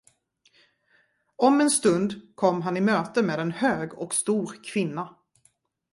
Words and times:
Om 1.35 1.61
en 1.61 1.69
stund 1.69 2.13
kom 2.35 2.61
han 2.61 2.77
i 2.77 2.81
möte 2.81 3.21
med 3.21 3.39
en 3.39 3.51
hög 3.51 3.93
och 3.93 4.13
stor 4.13 4.55
kvinna. 4.63 5.15